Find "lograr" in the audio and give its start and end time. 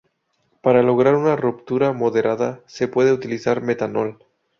0.81-1.13